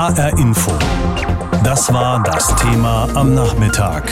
[0.00, 0.72] HR Info.
[1.62, 4.10] Das war das Thema am Nachmittag.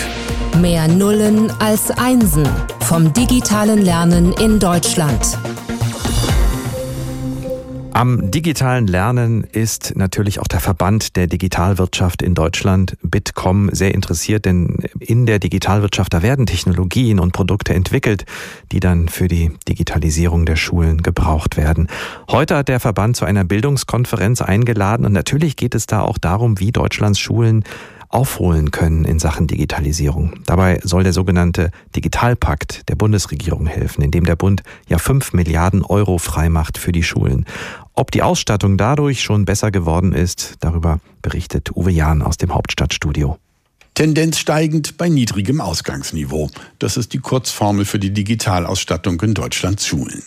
[0.60, 2.46] Mehr Nullen als Einsen
[2.80, 5.38] vom digitalen Lernen in Deutschland.
[7.92, 14.44] Am digitalen Lernen ist natürlich auch der Verband der Digitalwirtschaft in Deutschland, Bitkom, sehr interessiert,
[14.44, 18.24] denn in der Digitalwirtschaft, da werden Technologien und Produkte entwickelt,
[18.70, 21.88] die dann für die Digitalisierung der Schulen gebraucht werden.
[22.30, 26.60] Heute hat der Verband zu einer Bildungskonferenz eingeladen und natürlich geht es da auch darum,
[26.60, 27.64] wie Deutschlands Schulen
[28.08, 30.40] aufholen können in Sachen Digitalisierung.
[30.46, 36.18] Dabei soll der sogenannte Digitalpakt der Bundesregierung helfen, indem der Bund ja fünf Milliarden Euro
[36.18, 37.44] freimacht für die Schulen.
[37.94, 43.38] Ob die Ausstattung dadurch schon besser geworden ist, darüber berichtet Uwe Jahn aus dem Hauptstadtstudio.
[43.94, 46.50] Tendenz steigend bei niedrigem Ausgangsniveau.
[46.78, 50.22] Das ist die Kurzformel für die Digitalausstattung in Deutschlands Schulen.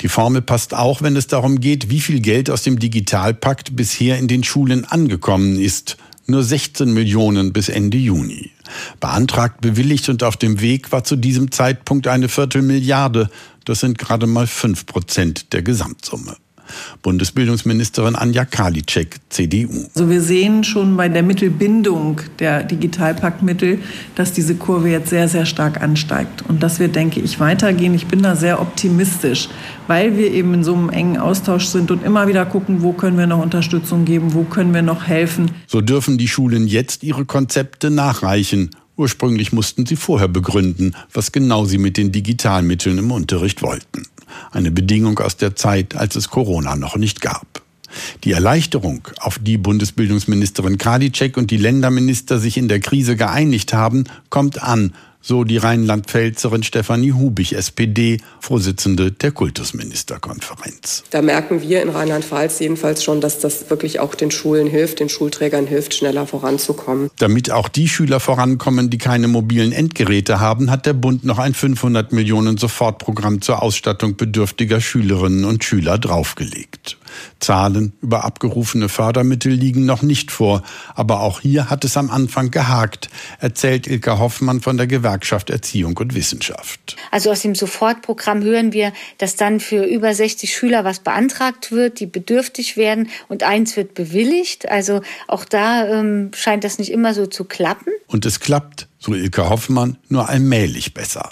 [0.00, 4.18] Die Formel passt auch, wenn es darum geht, wie viel Geld aus dem Digitalpakt bisher
[4.18, 5.96] in den Schulen angekommen ist
[6.26, 8.50] nur 16 Millionen bis Ende Juni.
[9.00, 13.30] Beantragt, bewilligt und auf dem Weg war zu diesem Zeitpunkt eine Viertelmilliarde.
[13.64, 16.36] Das sind gerade mal fünf Prozent der Gesamtsumme.
[17.02, 19.86] Bundesbildungsministerin Anja Karliczek, CDU.
[19.94, 23.78] Also wir sehen schon bei der Mittelbindung der Digitalpaktmittel,
[24.14, 26.42] dass diese Kurve jetzt sehr, sehr stark ansteigt.
[26.48, 27.94] Und das wird, denke ich, weitergehen.
[27.94, 29.48] Ich bin da sehr optimistisch,
[29.86, 33.18] weil wir eben in so einem engen Austausch sind und immer wieder gucken, wo können
[33.18, 35.50] wir noch Unterstützung geben, wo können wir noch helfen.
[35.66, 38.70] So dürfen die Schulen jetzt ihre Konzepte nachreichen.
[38.96, 44.04] Ursprünglich mussten sie vorher begründen, was genau sie mit den Digitalmitteln im Unterricht wollten
[44.50, 47.62] eine Bedingung aus der Zeit, als es Corona noch nicht gab.
[48.24, 54.04] Die Erleichterung, auf die Bundesbildungsministerin Karliczek und die Länderminister sich in der Krise geeinigt haben,
[54.30, 61.04] kommt an so die Rheinland-Pfälzerin Stefanie Hubich, SPD, Vorsitzende der Kultusministerkonferenz.
[61.10, 65.08] Da merken wir in Rheinland-Pfalz jedenfalls schon, dass das wirklich auch den Schulen hilft, den
[65.08, 67.10] Schulträgern hilft, schneller voranzukommen.
[67.18, 71.54] Damit auch die Schüler vorankommen, die keine mobilen Endgeräte haben, hat der Bund noch ein
[71.54, 76.98] 500 Millionen Sofortprogramm zur Ausstattung bedürftiger Schülerinnen und Schüler draufgelegt.
[77.40, 80.62] Zahlen über abgerufene Fördermittel liegen noch nicht vor.
[80.94, 83.08] Aber auch hier hat es am Anfang gehakt,
[83.40, 86.96] erzählt Ilka Hoffmann von der Gewerkschaft Erziehung und Wissenschaft.
[87.10, 92.00] Also aus dem Sofortprogramm hören wir, dass dann für über 60 Schüler was beantragt wird,
[92.00, 94.68] die bedürftig werden und eins wird bewilligt.
[94.68, 97.92] Also auch da ähm, scheint das nicht immer so zu klappen.
[98.06, 101.30] Und es klappt, so Ilka Hoffmann, nur allmählich besser.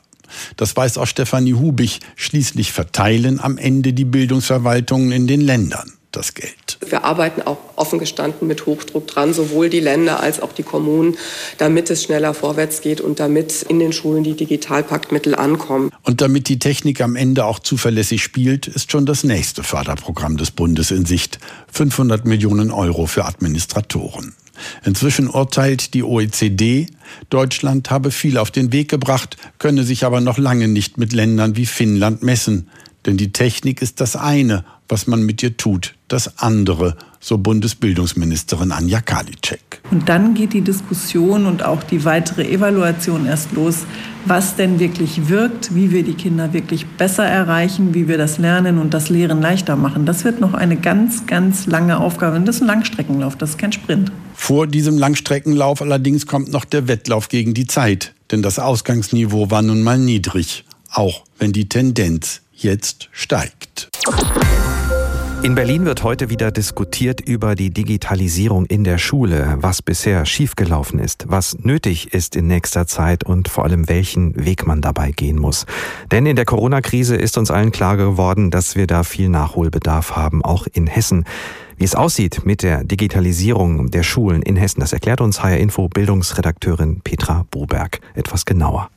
[0.57, 2.01] Das weiß auch Stefanie Hubich.
[2.17, 6.79] Schließlich verteilen am Ende die Bildungsverwaltungen in den Ländern das Geld.
[6.87, 11.17] Wir arbeiten auch offen gestanden mit Hochdruck dran, sowohl die Länder als auch die Kommunen,
[11.59, 15.91] damit es schneller vorwärts geht und damit in den Schulen die Digitalpaktmittel ankommen.
[16.03, 20.51] Und damit die Technik am Ende auch zuverlässig spielt, ist schon das nächste Förderprogramm des
[20.51, 21.39] Bundes in Sicht.
[21.73, 24.35] 500 Millionen Euro für Administratoren.
[24.85, 26.87] Inzwischen urteilt die OECD,
[27.29, 31.57] Deutschland habe viel auf den Weg gebracht, könne sich aber noch lange nicht mit Ländern
[31.57, 32.69] wie Finnland messen.
[33.07, 38.73] Denn die Technik ist das eine, was man mit ihr tut, das andere, so Bundesbildungsministerin
[38.73, 39.83] Anja Karliczek.
[39.91, 43.85] Und dann geht die Diskussion und auch die weitere Evaluation erst los,
[44.25, 48.79] was denn wirklich wirkt, wie wir die Kinder wirklich besser erreichen, wie wir das Lernen
[48.79, 50.07] und das Lehren leichter machen.
[50.07, 52.37] Das wird noch eine ganz, ganz lange Aufgabe.
[52.37, 54.11] Und das ist ein Langstreckenlauf, das ist kein Sprint.
[54.35, 58.15] Vor diesem Langstreckenlauf allerdings kommt noch der Wettlauf gegen die Zeit.
[58.31, 63.91] Denn das Ausgangsniveau war nun mal niedrig, auch wenn die Tendenz jetzt steigt.
[65.43, 70.99] In Berlin wird heute wieder diskutiert über die Digitalisierung in der Schule, was bisher schiefgelaufen
[70.99, 75.39] ist, was nötig ist in nächster Zeit und vor allem welchen Weg man dabei gehen
[75.39, 75.65] muss.
[76.11, 80.45] Denn in der Corona-Krise ist uns allen klar geworden, dass wir da viel Nachholbedarf haben,
[80.45, 81.25] auch in Hessen.
[81.79, 85.89] Wie es aussieht mit der Digitalisierung der Schulen in Hessen, das erklärt uns HR Info
[85.89, 88.91] Bildungsredakteurin Petra Boberg etwas genauer.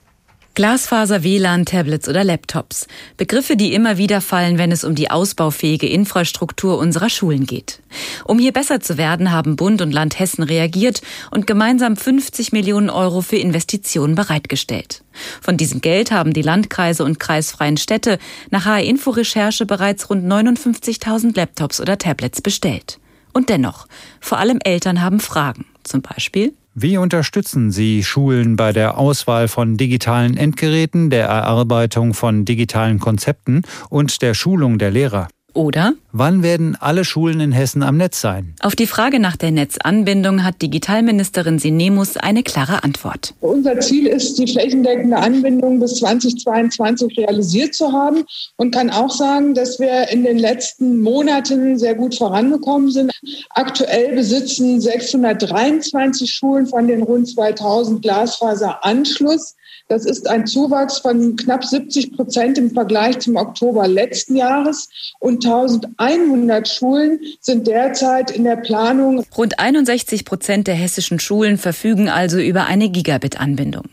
[0.55, 2.85] Glasfaser, WLAN, Tablets oder Laptops.
[3.17, 7.79] Begriffe, die immer wieder fallen, wenn es um die ausbaufähige Infrastruktur unserer Schulen geht.
[8.23, 11.01] Um hier besser zu werden, haben Bund und Land Hessen reagiert
[11.31, 15.03] und gemeinsam 50 Millionen Euro für Investitionen bereitgestellt.
[15.41, 18.19] Von diesem Geld haben die Landkreise und kreisfreien Städte
[18.51, 22.99] nach HR-Info-Recherche bereits rund 59.000 Laptops oder Tablets bestellt.
[23.33, 23.87] Und dennoch,
[24.19, 25.65] vor allem Eltern haben Fragen.
[25.83, 32.45] Zum Beispiel, wie unterstützen Sie Schulen bei der Auswahl von digitalen Endgeräten, der Erarbeitung von
[32.45, 35.27] digitalen Konzepten und der Schulung der Lehrer?
[35.53, 38.53] Oder Wann werden alle Schulen in Hessen am Netz sein?
[38.61, 43.33] Auf die Frage nach der Netzanbindung hat Digitalministerin Sinemus eine klare Antwort.
[43.41, 48.25] Unser Ziel ist, die flächendeckende Anbindung bis 2022 realisiert zu haben
[48.57, 53.11] und kann auch sagen, dass wir in den letzten Monaten sehr gut vorangekommen sind.
[53.49, 59.55] Aktuell besitzen 623 Schulen von den rund 2000 Glasfaseranschluss.
[59.89, 64.89] Das ist ein Zuwachs von knapp 70 Prozent im Vergleich zum Oktober letzten Jahres.
[65.19, 69.25] Und 1100 Schulen sind derzeit in der Planung.
[69.37, 73.83] Rund 61 Prozent der hessischen Schulen verfügen also über eine Gigabit-Anbindung.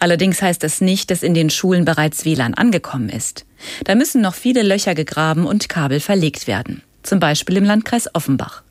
[0.00, 3.44] Allerdings heißt das nicht, dass in den Schulen bereits WLAN angekommen ist.
[3.84, 6.82] Da müssen noch viele Löcher gegraben und Kabel verlegt werden.
[7.02, 8.63] Zum Beispiel im Landkreis Offenbach.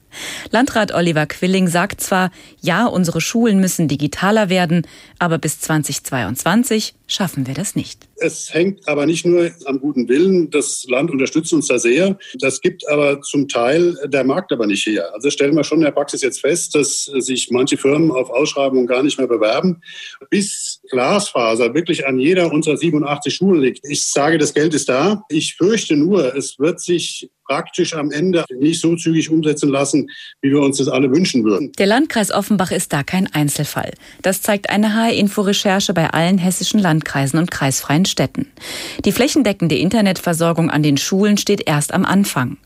[0.52, 2.32] Landrat Oliver Quilling sagt zwar,
[2.62, 4.88] ja, unsere Schulen müssen digitaler werden,
[5.20, 8.08] aber bis 2022 schaffen wir das nicht.
[8.24, 10.50] Es hängt aber nicht nur am guten Willen.
[10.50, 12.18] Das Land unterstützt uns da sehr.
[12.40, 15.14] Das gibt aber zum Teil der Markt aber nicht her.
[15.14, 18.88] Also stellen wir schon in der Praxis jetzt fest, dass sich manche Firmen auf Ausschreibungen
[18.88, 19.82] gar nicht mehr bewerben.
[20.30, 23.82] Bis Glasfaser wirklich an jeder unserer 87 Schulen liegt.
[23.84, 25.24] Ich sage, das Geld ist da.
[25.28, 30.10] Ich fürchte nur, es wird sich praktisch am Ende nicht so zügig umsetzen lassen,
[30.42, 31.72] wie wir uns das alle wünschen würden.
[31.78, 33.92] Der Landkreis Offenbach ist da kein Einzelfall.
[34.22, 38.52] Das zeigt eine HR-Info-Recherche bei allen hessischen Landkreisen und kreisfreien Städten.
[39.04, 42.58] Die flächendeckende Internetversorgung an den Schulen steht erst am Anfang.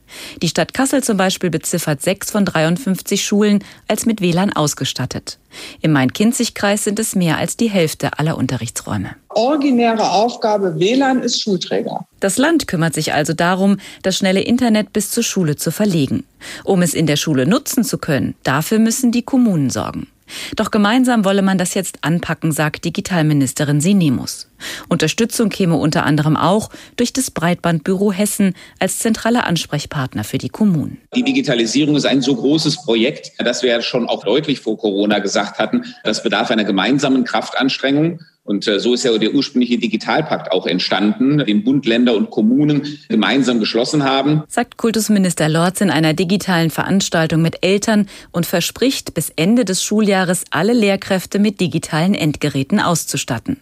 [0.42, 5.40] Die Stadt Kassel zum Beispiel beziffert sechs von 53 Schulen als mit WLAN ausgestattet.
[5.82, 9.16] Im Main-Kinzig-Kreis sind es mehr als die Hälfte aller Unterrichtsräume.
[9.30, 12.06] Originäre Aufgabe WLAN ist Schulträger.
[12.20, 16.26] Das Land kümmert sich also darum, das schnelle Internet bis zur Schule zu verlegen.
[16.64, 20.08] Um es in der Schule nutzen zu können, dafür müssen die Kommunen sorgen.
[20.56, 24.50] Doch gemeinsam wolle man das jetzt anpacken, sagt Digitalministerin Sinemus.
[24.88, 31.00] Unterstützung käme unter anderem auch durch das Breitbandbüro Hessen als zentraler Ansprechpartner für die Kommunen.
[31.16, 35.20] Die Digitalisierung ist ein so großes Projekt, dass wir ja schon auch deutlich vor Corona
[35.20, 38.20] gesagt hatten, das bedarf einer gemeinsamen Kraftanstrengung.
[38.48, 42.98] Und äh, so ist ja der ursprüngliche Digitalpakt auch entstanden, den Bund, Länder und Kommunen
[43.10, 44.44] gemeinsam geschlossen haben.
[44.48, 50.46] Sagt Kultusminister Lorz in einer digitalen Veranstaltung mit Eltern und verspricht, bis Ende des Schuljahres
[50.50, 53.58] alle Lehrkräfte mit digitalen Endgeräten auszustatten.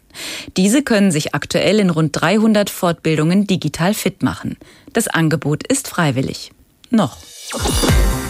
[0.56, 4.56] Diese können sich aktuell in rund 300 Fortbildungen digital fit machen.
[4.94, 6.52] Das Angebot ist freiwillig.
[6.92, 7.18] Noch.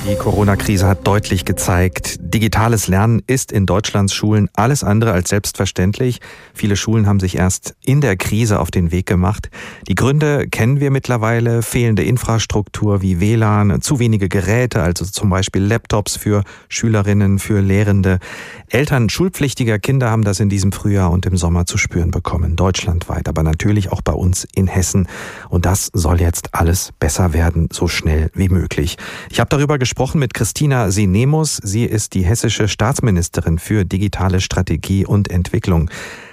[0.07, 6.19] Die Corona-Krise hat deutlich gezeigt, digitales Lernen ist in Deutschlands Schulen alles andere als selbstverständlich.
[6.54, 9.50] Viele Schulen haben sich erst in der Krise auf den Weg gemacht.
[9.88, 11.63] Die Gründe kennen wir mittlerweile.
[11.63, 18.19] Fehlende Infrastruktur wie WLAN, zu wenige Geräte, also zum Beispiel Laptops für Schülerinnen, für Lehrende.
[18.68, 23.28] Eltern schulpflichtiger Kinder haben das in diesem Frühjahr und im Sommer zu spüren bekommen, deutschlandweit,
[23.28, 25.07] aber natürlich auch bei uns in Hessen.
[25.50, 28.98] Und das soll jetzt alles besser werden, so schnell wie möglich.
[29.31, 31.56] Ich habe darüber gesprochen mit Christina Sinemus.
[31.63, 35.89] Sie ist die hessische Staatsministerin für digitale Strategie und Entwicklung.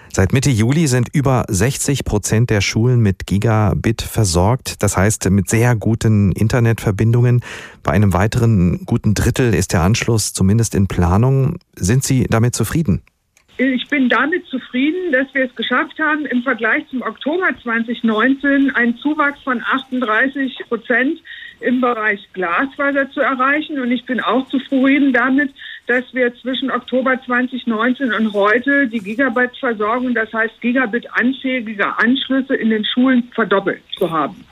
[0.08, 5.48] Seit Mitte Juli sind über 60 Prozent der Schulen mit Gigabit versorgt, das heißt mit
[5.48, 7.44] sehr guten Internetverbindungen.
[7.84, 11.60] Bei einem weiteren guten Drittel ist der Anschluss zumindest in Planung.
[11.76, 13.02] Sind Sie damit zufrieden?
[13.58, 18.96] Ich bin damit zufrieden, dass wir es geschafft haben, im Vergleich zum Oktober 2019 einen
[18.96, 21.20] Zuwachs von 38 Prozent
[21.62, 23.80] im Bereich Glasfaser zu erreichen.
[23.80, 25.52] Und ich bin auch zufrieden damit,
[25.86, 32.84] dass wir zwischen Oktober 2019 und heute die Gigabit-Versorgung, das heißt Gigabit-anfähige Anschlüsse in den
[32.84, 34.44] Schulen verdoppelt zu haben.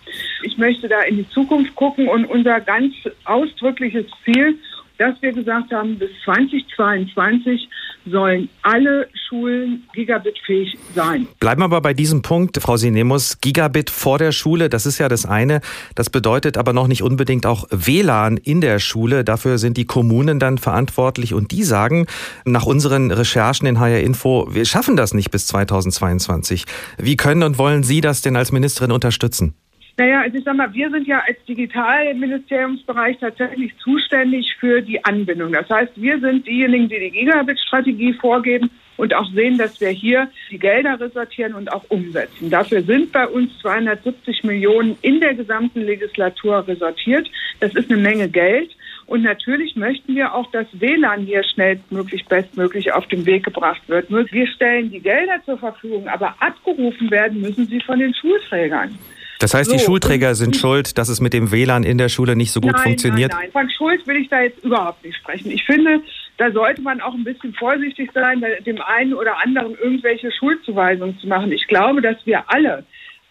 [0.42, 4.58] Ich möchte da in die Zukunft gucken und unser ganz ausdrückliches Ziel
[5.00, 7.70] dass wir gesagt haben, bis 2022
[8.05, 11.27] sollen alle Schulen gigabitfähig sein.
[11.41, 13.41] Bleiben wir aber bei diesem Punkt, Frau Sinemus.
[13.41, 15.63] Gigabit vor der Schule, das ist ja das eine.
[15.94, 19.24] Das bedeutet aber noch nicht unbedingt auch WLAN in der Schule.
[19.24, 22.06] Dafür sind die Kommunen dann verantwortlich und die sagen,
[22.44, 26.67] nach unseren Recherchen in HR Info, wir schaffen das nicht bis 2022.
[26.98, 29.55] Wie können und wollen Sie das denn als Ministerin unterstützen?
[29.97, 35.53] Naja, also ich sag mal, wir sind ja als Digitalministeriumsbereich tatsächlich zuständig für die Anbindung.
[35.53, 40.31] Das heißt, wir sind diejenigen, die die Gigabit-Strategie vorgeben und auch sehen, dass wir hier
[40.51, 42.51] die Gelder resortieren und auch umsetzen.
[42.51, 47.29] Dafür sind bei uns 270 Millionen in der gesamten Legislatur resortiert.
[47.61, 48.70] Das ist eine Menge Geld.
[49.06, 54.09] Und natürlich möchten wir auch, dass WLAN hier schnellstmöglich, bestmöglich auf den Weg gebracht wird.
[54.09, 58.97] Nur wir stellen die Gelder zur Verfügung, aber abgerufen werden müssen sie von den Schulträgern.
[59.41, 62.37] Das heißt, so, die Schulträger sind schuld, dass es mit dem WLAN in der Schule
[62.37, 63.32] nicht so gut nein, funktioniert?
[63.32, 65.51] Nein, nein, von Schuld will ich da jetzt überhaupt nicht sprechen.
[65.51, 66.01] Ich finde,
[66.37, 71.27] da sollte man auch ein bisschen vorsichtig sein, dem einen oder anderen irgendwelche Schuldzuweisungen zu
[71.27, 71.51] machen.
[71.53, 72.85] Ich glaube, dass wir alle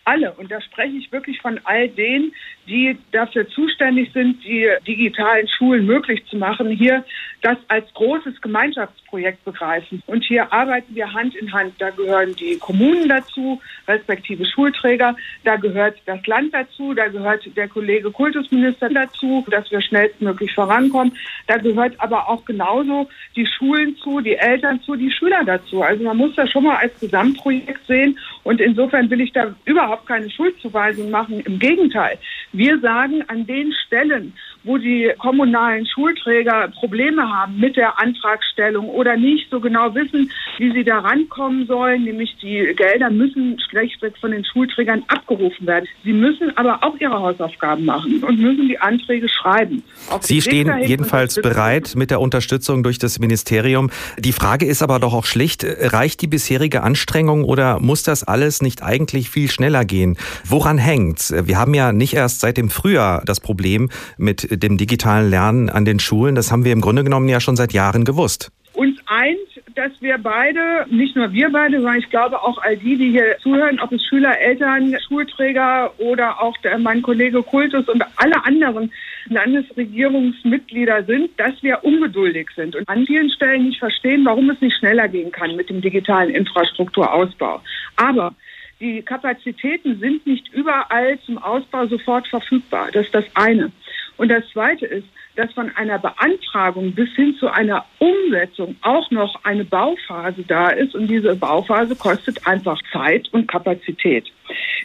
[0.10, 2.34] alle, und da spreche ich wirklich von all denen,
[2.68, 7.04] die dafür zuständig sind, die digitalen Schulen möglich zu machen, hier
[7.42, 10.04] das als großes Gemeinschaftsprojekt begreifen.
[10.08, 11.74] Und hier arbeiten wir Hand in Hand.
[11.80, 15.16] Da gehören die Kommunen dazu, respektive Schulträger.
[15.44, 16.94] Da gehört das Land dazu.
[16.94, 21.14] Da gehört der Kollege Kultusminister dazu, dass wir schnellstmöglich vorankommen.
[21.48, 25.82] Da gehört aber auch genauso die Schulen zu, die Eltern zu, die Schüler dazu.
[25.82, 28.20] Also man muss das schon mal als Gesamtprojekt sehen.
[28.44, 31.40] Und insofern will ich da überhaupt keine Schuldzuweisung machen.
[31.42, 32.18] Im Gegenteil.
[32.52, 39.16] Wir sagen an den Stellen, wo die kommunalen Schulträger Probleme haben mit der Antragstellung oder
[39.16, 44.32] nicht so genau wissen, wie sie da rankommen sollen, nämlich die Gelder müssen schlechtweg von
[44.32, 45.88] den Schulträgern abgerufen werden.
[46.04, 49.84] Sie müssen aber auch ihre Hausaufgaben machen und müssen die Anträge schreiben.
[50.10, 53.90] Auf Sie stehen jedenfalls bereit mit der Unterstützung durch das Ministerium.
[54.18, 58.62] Die Frage ist aber doch auch schlicht, reicht die bisherige Anstrengung oder muss das alles
[58.62, 60.18] nicht eigentlich viel schneller gehen?
[60.46, 61.34] Woran hängt's?
[61.46, 65.86] Wir haben ja nicht erst seit dem Frühjahr das Problem mit dem digitalen Lernen an
[65.86, 66.36] den Schulen.
[66.36, 68.52] Das haben wir im Grunde genommen ja schon seit Jahren gewusst.
[68.74, 69.38] Uns eint,
[69.76, 73.38] dass wir beide, nicht nur wir beide, sondern ich glaube auch all die, die hier
[73.42, 78.92] zuhören, ob es Schüler, Eltern, Schulträger oder auch der, mein Kollege Kultus und alle anderen
[79.28, 84.78] Landesregierungsmitglieder sind, dass wir ungeduldig sind und an vielen Stellen nicht verstehen, warum es nicht
[84.78, 87.62] schneller gehen kann mit dem digitalen Infrastrukturausbau.
[87.96, 88.34] Aber
[88.80, 92.90] die Kapazitäten sind nicht überall zum Ausbau sofort verfügbar.
[92.94, 93.72] Das ist das eine.
[94.20, 95.08] Und das Zweite ist,
[95.38, 100.94] dass von einer Beantragung bis hin zu einer Umsetzung auch noch eine Bauphase da ist.
[100.94, 104.26] Und diese Bauphase kostet einfach Zeit und Kapazität.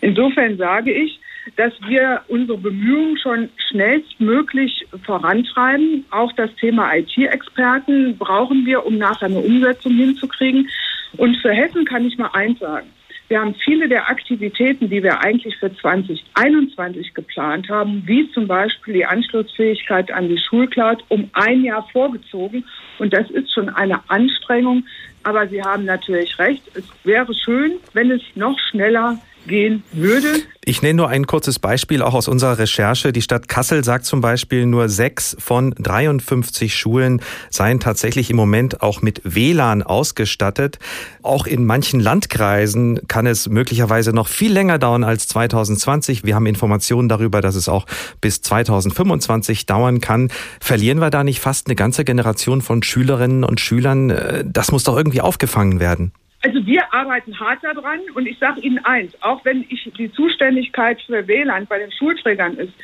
[0.03, 1.19] Insofern sage ich,
[1.57, 6.05] dass wir unsere Bemühungen schon schnellstmöglich vorantreiben.
[6.13, 10.71] Auch das Thema IT-Experten brauchen wir, um nachher eine Umsetzung hinzukriegen.
[11.17, 12.87] Und für Hessen kann ich mal eins sagen.
[13.29, 18.95] Wir haben viele der Aktivitäten, die wir eigentlich für 2021 geplant haben, wie zum Beispiel
[18.95, 22.65] die Anschlussfähigkeit an die Schulcloud, um ein Jahr vorgezogen.
[22.99, 24.85] Und das ist schon eine Anstrengung.
[25.23, 26.63] Aber Sie haben natürlich recht.
[26.75, 30.43] Es wäre schön, wenn es noch schneller gehen würde.
[30.65, 33.13] Ich nenne nur ein kurzes Beispiel auch aus unserer Recherche.
[33.13, 37.21] Die Stadt Kassel sagt zum Beispiel, nur sechs von 53 Schulen
[37.51, 40.79] seien tatsächlich im Moment auch mit WLAN ausgestattet.
[41.23, 46.25] Auch in manchen Landkreisen kann es möglicherweise noch viel länger dauern als 2020.
[46.25, 47.87] Wir haben Informationen darüber, dass es auch
[48.21, 50.31] bis 2025 dauern kann.
[50.61, 54.11] Verlieren wir da nicht fast eine ganze Generation von Schülerinnen und Schülern?
[54.11, 56.13] Äh, das muss doch irgendwie aufgefangen werden.
[56.45, 61.01] Also wir arbeiten hart daran und ich sage Ihnen eins, auch wenn ich die Zuständigkeit
[61.01, 62.75] für WLAN bei den Schulträgern ist,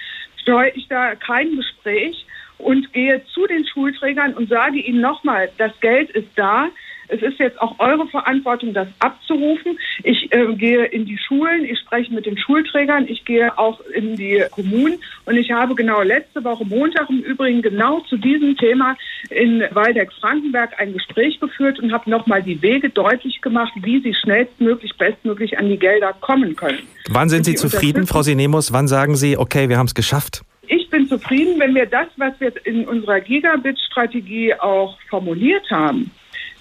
[0.41, 2.25] steuere ich da kein Gespräch
[2.57, 6.69] und gehe zu den Schulträgern und sage ihnen nochmal, das Geld ist da,
[7.11, 9.79] es ist jetzt auch eure Verantwortung, das abzurufen.
[10.03, 14.17] Ich äh, gehe in die Schulen, ich spreche mit den Schulträgern, ich gehe auch in
[14.17, 18.97] die Kommunen und ich habe genau letzte Woche Montag im Übrigen genau zu diesem Thema
[19.31, 24.97] in Waldeck-Frankenberg ein Gespräch geführt und habe nochmal die Wege deutlich gemacht, wie sie schnellstmöglich,
[24.97, 26.79] bestmöglich an die Gelder kommen können.
[27.09, 28.73] Wann sind Sie zufrieden, Frau Sinemus?
[28.73, 30.43] Wann sagen Sie, okay, wir haben es geschafft?
[30.69, 36.13] Ich bin zufrieden, wenn wir das, was wir in unserer Gigabit-Strategie auch formuliert haben,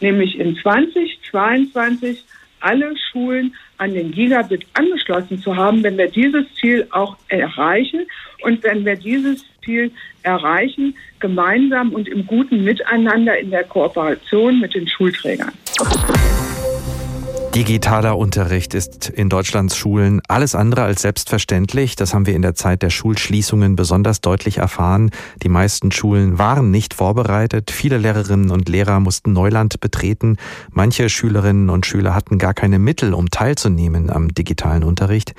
[0.01, 2.23] nämlich in 2022
[2.61, 8.05] alle Schulen an den Gigabit angeschlossen zu haben, wenn wir dieses Ziel auch erreichen
[8.41, 9.91] und wenn wir dieses Ziel
[10.23, 15.53] erreichen, gemeinsam und im guten Miteinander in der Kooperation mit den Schulträgern.
[17.55, 21.95] Digitaler Unterricht ist in Deutschlands Schulen alles andere als selbstverständlich.
[21.95, 25.09] Das haben wir in der Zeit der Schulschließungen besonders deutlich erfahren.
[25.41, 27.71] Die meisten Schulen waren nicht vorbereitet.
[27.71, 30.37] Viele Lehrerinnen und Lehrer mussten Neuland betreten.
[30.71, 35.33] Manche Schülerinnen und Schüler hatten gar keine Mittel, um teilzunehmen am digitalen Unterricht.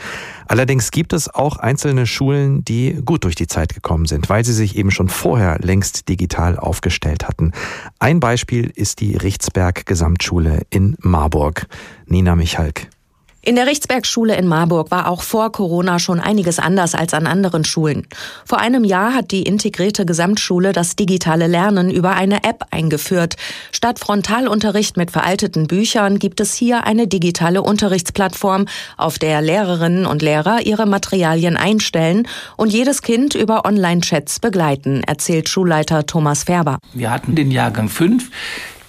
[0.49, 4.53] Allerdings gibt es auch einzelne Schulen, die gut durch die Zeit gekommen sind, weil sie
[4.53, 7.53] sich eben schon vorher längst digital aufgestellt hatten.
[8.01, 11.69] Ein Beispiel ist die Richtsberg Gesamtschule in Marburg.
[12.11, 12.89] Nina Michalk.
[13.43, 17.65] In der Richtsbergschule in Marburg war auch vor Corona schon einiges anders als an anderen
[17.65, 18.07] Schulen.
[18.45, 23.37] Vor einem Jahr hat die integrierte Gesamtschule das digitale Lernen über eine App eingeführt.
[23.73, 28.67] Statt Frontalunterricht mit veralteten Büchern gibt es hier eine digitale Unterrichtsplattform,
[28.99, 35.49] auf der Lehrerinnen und Lehrer ihre Materialien einstellen und jedes Kind über Online-Chats begleiten, erzählt
[35.49, 36.79] Schulleiter Thomas Färber.
[36.93, 38.29] Wir hatten den Jahrgang 5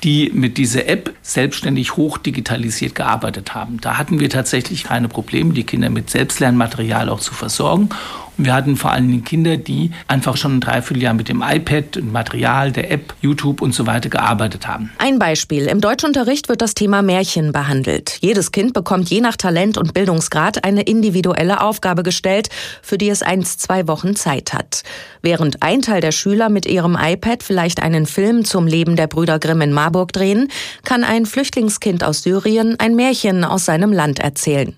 [0.04, 3.80] die mit dieser App selbstständig hochdigitalisiert gearbeitet haben.
[3.82, 7.90] Da hatten wir tatsächlich keine Probleme, die Kinder mit Selbstlernmaterial auch zu versorgen.
[8.38, 11.96] Und wir hatten vor allen Dingen Kinder, die einfach schon ein Dreivierteljahr mit dem iPad,
[11.96, 14.92] dem Material, der App, YouTube und so weiter gearbeitet haben.
[14.98, 15.68] Ein Beispiel.
[15.68, 18.18] Im Deutschunterricht wird das Thema Märchen behandelt.
[18.22, 22.50] Jedes Kind bekommt je nach Talent und Bildungsgrad eine individuelle Aufgabe gestellt,
[22.82, 24.84] für die es eins, zwei Wochen Zeit hat.
[25.22, 29.40] Während ein Teil der Schüler mit ihrem iPad vielleicht einen Film zum Leben der Brüder
[29.40, 30.48] Grimm in Marburg drehen,
[30.84, 34.76] kann ein Flüchtlingskind aus Syrien ein Märchen aus seinem Land erzählen.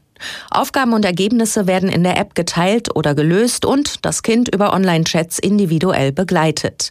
[0.50, 5.40] Aufgaben und Ergebnisse werden in der App geteilt oder gelöst und das Kind über Online-Chats
[5.40, 6.90] individuell begleitet.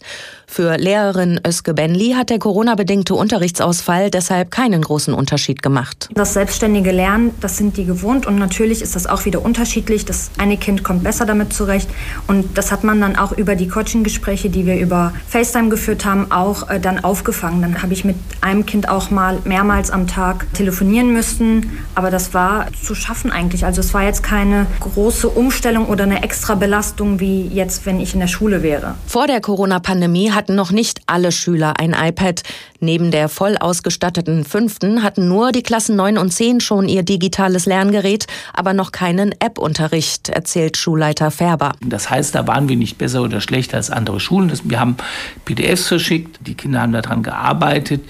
[0.54, 6.10] Für Lehrerin Özge Benli hat der Corona-bedingte Unterrichtsausfall deshalb keinen großen Unterschied gemacht.
[6.12, 10.04] Das selbstständige Lernen, das sind die gewohnt und natürlich ist das auch wieder unterschiedlich.
[10.04, 11.88] Das eine Kind kommt besser damit zurecht
[12.26, 16.30] und das hat man dann auch über die Coaching-Gespräche, die wir über FaceTime geführt haben,
[16.30, 17.62] auch äh, dann aufgefangen.
[17.62, 22.34] Dann habe ich mit einem Kind auch mal mehrmals am Tag telefonieren müssen, aber das
[22.34, 23.64] war zu schaffen eigentlich.
[23.64, 28.12] Also es war jetzt keine große Umstellung oder eine extra Belastung wie jetzt, wenn ich
[28.12, 28.96] in der Schule wäre.
[29.06, 32.42] Vor der Corona-Pandemie hat hatten noch nicht alle Schüler ein iPad.
[32.80, 37.64] Neben der voll ausgestatteten fünften hatten nur die Klassen 9 und 10 schon ihr digitales
[37.64, 41.74] Lerngerät, aber noch keinen App-Unterricht, erzählt Schulleiter Färber.
[41.80, 44.52] Das heißt, da waren wir nicht besser oder schlechter als andere Schulen.
[44.64, 44.96] Wir haben
[45.44, 48.00] PDFs verschickt, die Kinder haben daran gearbeitet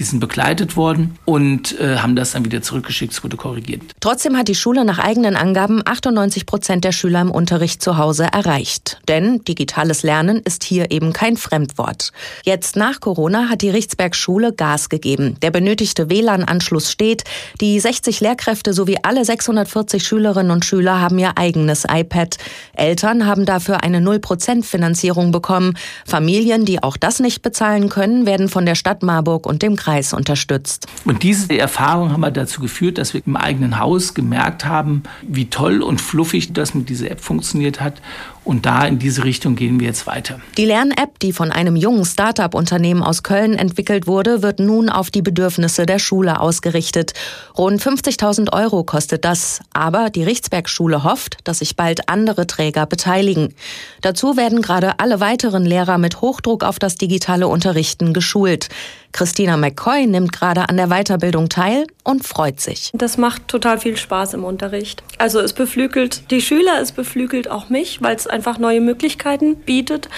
[0.00, 3.82] die sind begleitet worden und äh, haben das dann wieder zurückgeschickt, es wurde korrigiert.
[4.00, 8.24] Trotzdem hat die Schule nach eigenen Angaben 98 Prozent der Schüler im Unterricht zu Hause
[8.24, 8.98] erreicht.
[9.08, 12.12] Denn digitales Lernen ist hier eben kein Fremdwort.
[12.46, 15.36] Jetzt nach Corona hat die Richtsberg Schule Gas gegeben.
[15.42, 17.24] Der benötigte WLAN-Anschluss steht.
[17.60, 22.38] Die 60 Lehrkräfte sowie alle 640 Schülerinnen und Schüler haben ihr eigenes iPad.
[22.72, 25.74] Eltern haben dafür eine 0% Finanzierung bekommen.
[26.06, 29.89] Familien, die auch das nicht bezahlen können, werden von der Stadt Marburg und dem Kreis
[29.90, 30.86] Preis unterstützt.
[31.04, 35.50] Und diese Erfahrung haben wir dazu geführt, dass wir im eigenen Haus gemerkt haben, wie
[35.50, 38.00] toll und fluffig das mit dieser App funktioniert hat
[38.44, 40.40] und da in diese Richtung gehen wir jetzt weiter.
[40.56, 45.22] Die Lern-App, die von einem jungen Start-up-Unternehmen aus Köln entwickelt wurde, wird nun auf die
[45.22, 47.12] Bedürfnisse der Schule ausgerichtet.
[47.56, 49.60] Rund 50.000 Euro kostet das.
[49.72, 53.54] Aber die Richtsberg-Schule hofft, dass sich bald andere Träger beteiligen.
[54.00, 58.68] Dazu werden gerade alle weiteren Lehrer mit Hochdruck auf das digitale Unterrichten geschult.
[59.12, 62.90] Christina McCoy nimmt gerade an der Weiterbildung teil und freut sich.
[62.94, 65.02] Das macht total viel Spaß im Unterricht.
[65.18, 70.08] Also es beflügelt die Schüler, es beflügelt auch mich, weil es einfach neue Möglichkeiten bietet.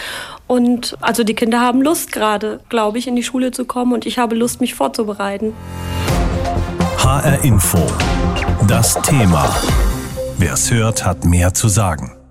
[0.46, 4.06] Und also die Kinder haben Lust gerade, glaube ich, in die Schule zu kommen und
[4.06, 5.54] ich habe Lust, mich vorzubereiten.
[6.98, 7.78] HR Info.
[8.68, 9.48] Das Thema.
[10.38, 12.21] Wer es hört, hat mehr zu sagen.